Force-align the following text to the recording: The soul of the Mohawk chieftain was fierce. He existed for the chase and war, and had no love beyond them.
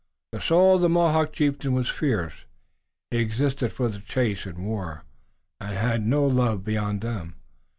The 0.31 0.41
soul 0.41 0.77
of 0.77 0.81
the 0.81 0.89
Mohawk 0.89 1.31
chieftain 1.31 1.73
was 1.73 1.87
fierce. 1.87 2.33
He 3.11 3.19
existed 3.19 3.71
for 3.71 3.87
the 3.87 3.99
chase 3.99 4.47
and 4.47 4.65
war, 4.65 5.03
and 5.59 5.75
had 5.75 6.07
no 6.07 6.25
love 6.25 6.63
beyond 6.63 7.01
them. 7.01 7.35